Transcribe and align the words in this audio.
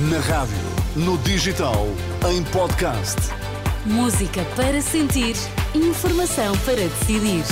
Na 0.00 0.20
rádio, 0.20 0.54
no 0.94 1.18
digital, 1.18 1.88
em 2.30 2.44
podcast. 2.52 3.16
Música 3.84 4.44
para 4.54 4.80
sentir, 4.80 5.34
informação 5.74 6.56
para 6.58 6.76
decidir. 6.76 7.42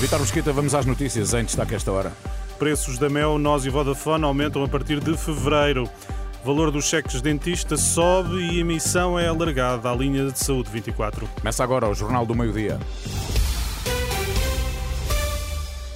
Vitor 0.00 0.18
Mosquita, 0.18 0.52
vamos 0.52 0.74
às 0.74 0.84
notícias 0.84 1.32
em 1.32 1.44
destaque 1.44 1.76
esta 1.76 1.92
hora. 1.92 2.12
Preços 2.58 2.98
da 2.98 3.08
Mel, 3.08 3.38
Nós 3.38 3.64
e 3.64 3.70
Vodafone 3.70 4.24
aumentam 4.24 4.64
a 4.64 4.68
partir 4.68 4.98
de 4.98 5.16
fevereiro. 5.16 5.88
Valor 6.44 6.72
dos 6.72 6.86
cheques 6.86 7.20
dentista 7.20 7.76
sobe 7.76 8.34
e 8.34 8.58
a 8.58 8.60
emissão 8.62 9.16
é 9.16 9.28
alargada 9.28 9.88
à 9.88 9.94
linha 9.94 10.28
de 10.32 10.40
saúde 10.40 10.68
24. 10.72 11.28
Começa 11.38 11.62
agora 11.62 11.88
o 11.88 11.94
Jornal 11.94 12.26
do 12.26 12.34
Meio-Dia. 12.34 12.80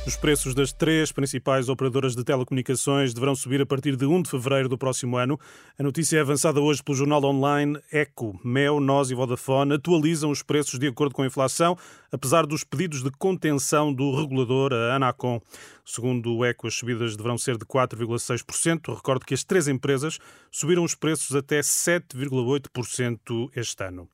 Os 0.06 0.16
preços 0.16 0.54
das 0.54 0.70
três 0.70 1.10
principais 1.10 1.70
operadoras 1.70 2.14
de 2.14 2.22
telecomunicações 2.22 3.14
deverão 3.14 3.34
subir 3.34 3.62
a 3.62 3.66
partir 3.66 3.96
de 3.96 4.04
1 4.04 4.20
de 4.20 4.30
fevereiro 4.30 4.68
do 4.68 4.76
próximo 4.76 5.16
ano. 5.16 5.40
A 5.78 5.82
notícia 5.82 6.18
é 6.18 6.20
avançada 6.20 6.60
hoje 6.60 6.82
pelo 6.82 6.98
jornal 6.98 7.24
online 7.24 7.80
Eco. 7.90 8.38
Mel, 8.44 8.80
Nós 8.80 9.10
e 9.10 9.14
Vodafone 9.14 9.72
atualizam 9.72 10.30
os 10.30 10.42
preços 10.42 10.78
de 10.78 10.88
acordo 10.88 11.14
com 11.14 11.22
a 11.22 11.26
inflação, 11.26 11.74
apesar 12.12 12.44
dos 12.44 12.62
pedidos 12.62 13.02
de 13.02 13.10
contenção 13.12 13.94
do 13.94 14.14
regulador, 14.14 14.74
a 14.74 14.94
Anacom. 14.94 15.40
Segundo 15.86 16.34
o 16.34 16.44
ECO, 16.44 16.66
as 16.66 16.74
subidas 16.74 17.14
deverão 17.14 17.36
ser 17.36 17.58
de 17.58 17.66
4,6%. 17.66 18.94
Recordo 18.94 19.26
que 19.26 19.34
as 19.34 19.44
três 19.44 19.68
empresas 19.68 20.18
subiram 20.50 20.82
os 20.82 20.94
preços 20.94 21.36
até 21.36 21.60
7,8% 21.60 23.50
este 23.54 23.84
ano. 23.84 24.08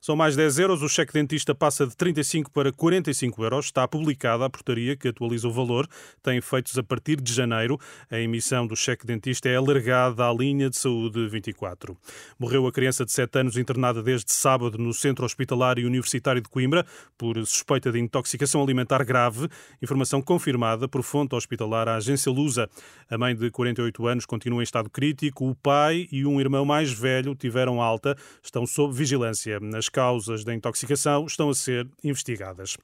São 0.00 0.14
mais 0.14 0.36
10 0.36 0.60
euros. 0.60 0.82
O 0.82 0.88
cheque 0.88 1.12
dentista 1.12 1.52
passa 1.52 1.84
de 1.84 1.96
35 1.96 2.52
para 2.52 2.72
45 2.72 3.42
euros. 3.42 3.64
Está 3.64 3.88
publicada 3.88 4.44
a 4.44 4.50
portaria 4.50 4.96
que 4.96 5.08
atualiza 5.08 5.35
o 5.44 5.50
valor. 5.50 5.86
Tem 6.22 6.38
efeitos 6.38 6.76
a 6.78 6.82
partir 6.82 7.20
de 7.20 7.32
janeiro. 7.32 7.78
A 8.10 8.18
emissão 8.18 8.66
do 8.66 8.76
cheque 8.76 9.06
dentista 9.06 9.48
é 9.48 9.56
alargada 9.56 10.28
à 10.28 10.32
linha 10.32 10.70
de 10.70 10.76
saúde 10.76 11.26
24. 11.28 11.96
Morreu 12.38 12.66
a 12.66 12.72
criança 12.72 13.04
de 13.04 13.12
7 13.12 13.38
anos 13.38 13.56
internada 13.56 14.02
desde 14.02 14.32
sábado 14.32 14.78
no 14.78 14.92
Centro 14.92 15.24
Hospitalar 15.24 15.78
e 15.78 15.84
Universitário 15.84 16.40
de 16.40 16.48
Coimbra 16.48 16.86
por 17.16 17.36
suspeita 17.46 17.90
de 17.90 17.98
intoxicação 17.98 18.62
alimentar 18.62 19.04
grave. 19.04 19.48
Informação 19.82 20.20
confirmada 20.22 20.88
por 20.88 21.02
fonte 21.02 21.34
hospitalar 21.34 21.88
à 21.88 21.96
agência 21.96 22.30
Lusa. 22.30 22.68
A 23.10 23.16
mãe 23.16 23.34
de 23.34 23.50
48 23.50 24.06
anos 24.06 24.26
continua 24.26 24.60
em 24.60 24.64
estado 24.64 24.90
crítico. 24.90 25.48
O 25.48 25.54
pai 25.54 26.08
e 26.10 26.26
um 26.26 26.40
irmão 26.40 26.64
mais 26.64 26.92
velho 26.92 27.34
tiveram 27.34 27.80
alta. 27.80 28.16
Estão 28.42 28.66
sob 28.66 28.94
vigilância. 28.94 29.58
As 29.76 29.88
causas 29.88 30.44
da 30.44 30.54
intoxicação 30.54 31.26
estão 31.26 31.50
a 31.50 31.54
ser 31.54 31.88
investigadas. 32.02 32.76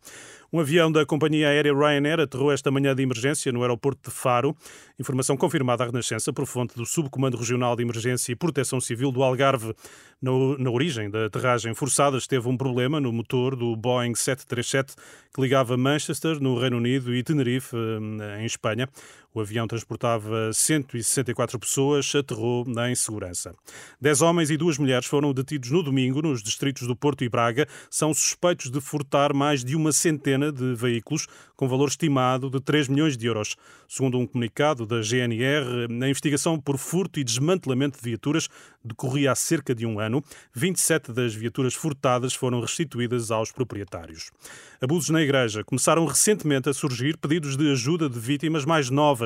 Um 0.54 0.60
avião 0.60 0.92
da 0.92 1.06
companhia 1.06 1.48
aérea 1.48 1.72
Ryanair 1.72 2.20
aterrou 2.20 2.52
esta 2.52 2.70
manhã 2.70 2.94
de 2.94 3.02
emergência 3.02 3.50
no 3.50 3.62
aeroporto 3.62 4.10
de 4.10 4.14
Faro. 4.14 4.54
Informação 5.00 5.34
confirmada 5.34 5.82
à 5.82 5.86
Renascença 5.86 6.30
por 6.30 6.44
fonte 6.44 6.76
do 6.76 6.84
Subcomando 6.84 7.38
Regional 7.38 7.74
de 7.74 7.82
Emergência 7.82 8.32
e 8.32 8.36
Proteção 8.36 8.78
Civil 8.78 9.10
do 9.10 9.22
Algarve. 9.22 9.74
Na 10.20 10.70
origem 10.70 11.08
da 11.08 11.24
aterragem 11.24 11.74
forçada 11.74 12.18
esteve 12.18 12.46
um 12.48 12.56
problema 12.58 13.00
no 13.00 13.10
motor 13.10 13.56
do 13.56 13.74
Boeing 13.74 14.14
737 14.14 14.94
que 15.34 15.40
ligava 15.40 15.74
Manchester, 15.78 16.38
no 16.38 16.58
Reino 16.58 16.76
Unido, 16.76 17.14
e 17.14 17.22
Tenerife, 17.22 17.74
eh, 17.74 18.42
em 18.42 18.44
Espanha. 18.44 18.86
O 19.34 19.40
avião 19.40 19.66
transportava 19.66 20.52
164 20.52 21.58
pessoas, 21.58 22.14
aterrou 22.14 22.66
em 22.88 22.94
segurança. 22.94 23.54
Dez 23.98 24.20
homens 24.20 24.50
e 24.50 24.58
duas 24.58 24.76
mulheres 24.76 25.06
foram 25.06 25.32
detidos 25.32 25.70
no 25.70 25.82
domingo 25.82 26.20
nos 26.20 26.42
distritos 26.42 26.86
do 26.86 26.94
Porto 26.94 27.24
e 27.24 27.30
Braga. 27.30 27.66
São 27.90 28.12
suspeitos 28.12 28.70
de 28.70 28.78
furtar 28.80 29.32
mais 29.32 29.64
de 29.64 29.74
uma 29.74 29.90
centena 29.90 30.52
de 30.52 30.74
veículos, 30.74 31.26
com 31.56 31.66
valor 31.66 31.88
estimado 31.88 32.50
de 32.50 32.60
3 32.60 32.88
milhões 32.88 33.16
de 33.16 33.26
euros. 33.26 33.56
Segundo 33.88 34.18
um 34.18 34.26
comunicado 34.26 34.84
da 34.84 35.00
GNR, 35.00 35.86
a 35.88 36.08
investigação 36.08 36.58
por 36.58 36.76
furto 36.76 37.20
e 37.20 37.24
desmantelamento 37.24 37.98
de 37.98 38.04
viaturas 38.04 38.48
decorria 38.84 39.32
há 39.32 39.34
cerca 39.34 39.74
de 39.74 39.86
um 39.86 40.00
ano. 40.00 40.22
27 40.52 41.12
das 41.12 41.34
viaturas 41.34 41.72
furtadas 41.72 42.34
foram 42.34 42.60
restituídas 42.60 43.30
aos 43.30 43.52
proprietários. 43.52 44.30
Abusos 44.80 45.10
na 45.10 45.22
Igreja. 45.22 45.62
Começaram 45.62 46.04
recentemente 46.04 46.68
a 46.68 46.74
surgir 46.74 47.16
pedidos 47.16 47.56
de 47.56 47.70
ajuda 47.70 48.08
de 48.08 48.18
vítimas 48.18 48.64
mais 48.64 48.90
novas. 48.90 49.21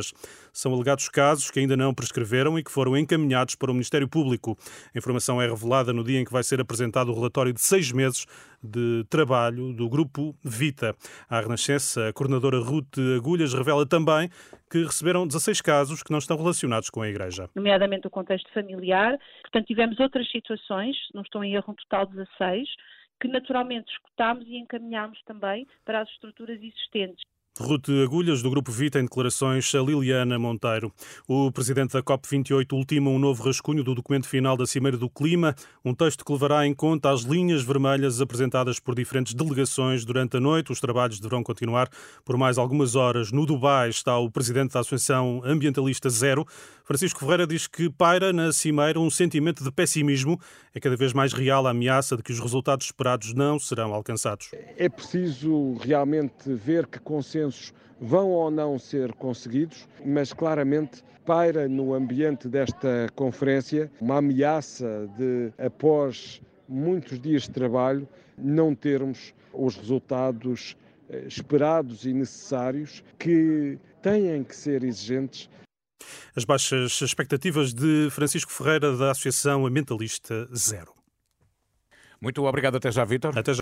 São 0.52 0.72
alegados 0.72 1.08
casos 1.08 1.50
que 1.50 1.60
ainda 1.60 1.76
não 1.76 1.94
prescreveram 1.94 2.58
e 2.58 2.64
que 2.64 2.70
foram 2.70 2.96
encaminhados 2.96 3.54
para 3.54 3.70
o 3.70 3.74
Ministério 3.74 4.08
Público. 4.08 4.56
A 4.94 4.98
informação 4.98 5.40
é 5.40 5.48
revelada 5.48 5.92
no 5.92 6.04
dia 6.04 6.20
em 6.20 6.24
que 6.24 6.32
vai 6.32 6.42
ser 6.42 6.60
apresentado 6.60 7.10
o 7.10 7.14
relatório 7.14 7.52
de 7.52 7.60
seis 7.60 7.92
meses 7.92 8.26
de 8.62 9.04
trabalho 9.08 9.72
do 9.72 9.88
Grupo 9.88 10.34
Vita. 10.42 10.94
A 11.28 11.40
Renascença, 11.40 12.08
a 12.08 12.12
coordenadora 12.12 12.58
Ruth 12.58 12.98
Agulhas, 13.16 13.54
revela 13.54 13.86
também 13.86 14.28
que 14.70 14.82
receberam 14.82 15.26
16 15.26 15.60
casos 15.60 16.02
que 16.02 16.10
não 16.10 16.18
estão 16.18 16.36
relacionados 16.36 16.90
com 16.90 17.02
a 17.02 17.08
Igreja. 17.08 17.48
Nomeadamente 17.54 18.06
o 18.06 18.10
contexto 18.10 18.52
familiar. 18.52 19.18
Portanto, 19.42 19.66
tivemos 19.66 20.00
outras 20.00 20.28
situações, 20.30 20.96
não 21.14 21.22
estou 21.22 21.44
em 21.44 21.54
erro, 21.54 21.66
um 21.68 21.74
total 21.74 22.06
16, 22.06 22.68
que 23.20 23.28
naturalmente 23.28 23.90
escutámos 23.92 24.44
e 24.46 24.56
encaminhámos 24.56 25.20
também 25.24 25.66
para 25.84 26.02
as 26.02 26.08
estruturas 26.10 26.58
existentes. 26.60 27.24
Ruth 27.58 27.88
Agulhas, 28.04 28.42
do 28.42 28.50
Grupo 28.50 28.70
Vita, 28.70 28.98
em 29.00 29.04
declarações 29.04 29.74
a 29.74 29.80
Liliana 29.80 30.38
Monteiro. 30.38 30.92
O 31.26 31.50
presidente 31.50 31.94
da 31.94 32.02
COP28 32.02 32.70
ultima 32.74 33.08
um 33.08 33.18
novo 33.18 33.42
rascunho 33.42 33.82
do 33.82 33.94
documento 33.94 34.28
final 34.28 34.58
da 34.58 34.66
Cimeira 34.66 34.98
do 34.98 35.08
Clima, 35.08 35.54
um 35.82 35.94
texto 35.94 36.22
que 36.22 36.30
levará 36.30 36.66
em 36.66 36.74
conta 36.74 37.10
as 37.10 37.22
linhas 37.22 37.62
vermelhas 37.62 38.20
apresentadas 38.20 38.78
por 38.78 38.94
diferentes 38.94 39.32
delegações 39.32 40.04
durante 40.04 40.36
a 40.36 40.40
noite. 40.40 40.70
Os 40.70 40.80
trabalhos 40.80 41.18
deverão 41.18 41.42
continuar 41.42 41.88
por 42.26 42.36
mais 42.36 42.58
algumas 42.58 42.94
horas. 42.94 43.32
No 43.32 43.46
Dubai 43.46 43.88
está 43.88 44.18
o 44.18 44.30
presidente 44.30 44.74
da 44.74 44.80
Associação 44.80 45.40
Ambientalista 45.42 46.10
Zero. 46.10 46.46
Francisco 46.84 47.18
Ferreira 47.18 47.46
diz 47.46 47.66
que 47.66 47.90
paira 47.90 48.32
na 48.32 48.52
Cimeira 48.52 49.00
um 49.00 49.10
sentimento 49.10 49.64
de 49.64 49.72
pessimismo. 49.72 50.38
É 50.72 50.78
cada 50.78 50.94
vez 50.94 51.12
mais 51.12 51.32
real 51.32 51.66
a 51.66 51.70
ameaça 51.70 52.16
de 52.16 52.22
que 52.22 52.32
os 52.32 52.38
resultados 52.38 52.86
esperados 52.86 53.32
não 53.34 53.58
serão 53.58 53.92
alcançados. 53.92 54.50
É 54.76 54.88
preciso 54.88 55.74
realmente 55.80 56.52
ver 56.54 56.86
que 56.86 57.00
consensos 57.46 57.72
vão 58.00 58.30
ou 58.30 58.50
não 58.50 58.78
ser 58.78 59.12
conseguidos, 59.14 59.88
mas 60.04 60.32
claramente 60.32 61.02
paira 61.24 61.68
no 61.68 61.94
ambiente 61.94 62.48
desta 62.48 63.08
conferência 63.14 63.90
uma 64.00 64.18
ameaça 64.18 65.08
de, 65.16 65.50
após 65.58 66.40
muitos 66.68 67.18
dias 67.20 67.42
de 67.42 67.50
trabalho, 67.50 68.08
não 68.36 68.74
termos 68.74 69.34
os 69.52 69.76
resultados 69.76 70.76
eh, 71.08 71.24
esperados 71.26 72.04
e 72.04 72.12
necessários 72.12 73.02
que 73.18 73.78
têm 74.02 74.44
que 74.44 74.54
ser 74.54 74.84
exigentes 74.84 75.48
as 76.36 76.44
baixas 76.44 77.00
expectativas 77.00 77.72
de 77.72 78.08
Francisco 78.10 78.52
Ferreira 78.52 78.94
da 78.94 79.10
Associação 79.10 79.64
Ambientalista 79.66 80.46
Zero. 80.54 80.92
Muito 82.20 82.44
obrigado, 82.44 82.76
até 82.76 82.90
já, 82.92 83.04
Vítor. 83.04 83.36
Até 83.36 83.52
já. 83.52 83.54